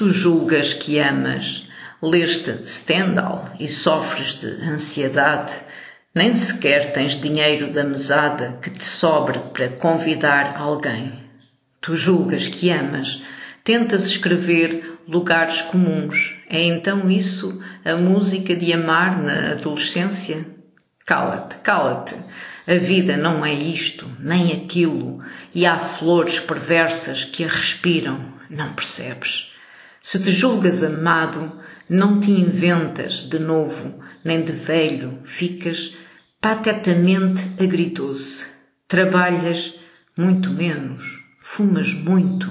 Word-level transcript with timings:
Tu 0.00 0.08
julgas 0.08 0.72
que 0.72 0.98
amas, 0.98 1.68
leste 2.02 2.66
Stendhal 2.66 3.54
e 3.60 3.68
sofres 3.68 4.40
de 4.40 4.46
ansiedade, 4.64 5.52
nem 6.14 6.34
sequer 6.34 6.94
tens 6.94 7.20
dinheiro 7.20 7.70
da 7.70 7.84
mesada 7.84 8.58
que 8.62 8.70
te 8.70 8.82
sobre 8.82 9.38
para 9.52 9.68
convidar 9.68 10.56
alguém. 10.56 11.12
Tu 11.82 11.98
julgas 11.98 12.48
que 12.48 12.70
amas, 12.70 13.22
tentas 13.62 14.06
escrever 14.06 15.00
lugares 15.06 15.60
comuns. 15.60 16.34
É 16.48 16.62
então 16.62 17.10
isso 17.10 17.62
a 17.84 17.94
música 17.94 18.56
de 18.56 18.72
amar 18.72 19.20
na 19.20 19.50
adolescência? 19.50 20.46
Cala-te, 21.04 21.56
cala-te. 21.58 22.14
A 22.66 22.74
vida 22.76 23.18
não 23.18 23.44
é 23.44 23.52
isto, 23.52 24.10
nem 24.18 24.64
aquilo, 24.64 25.18
e 25.54 25.66
há 25.66 25.78
flores 25.78 26.40
perversas 26.40 27.22
que 27.22 27.44
a 27.44 27.48
respiram, 27.48 28.16
não 28.48 28.72
percebes? 28.72 29.50
Se 30.02 30.18
te 30.18 30.32
julgas 30.32 30.82
amado, 30.82 31.52
não 31.88 32.18
te 32.20 32.30
inventas 32.30 33.28
de 33.28 33.38
novo, 33.38 34.00
nem 34.24 34.42
de 34.42 34.52
velho, 34.52 35.20
ficas 35.24 35.96
patetamente 36.40 37.42
agridoce. 37.62 38.46
Trabalhas 38.88 39.78
muito 40.16 40.50
menos, 40.50 41.04
fumas 41.38 41.92
muito, 41.92 42.50